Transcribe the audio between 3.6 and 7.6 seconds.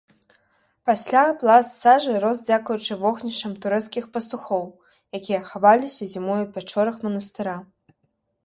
турэцкіх пастухоў, якія хаваліся зімой у пячорах манастыра.